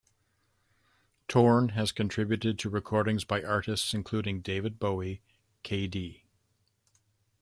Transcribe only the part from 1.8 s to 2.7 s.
contributed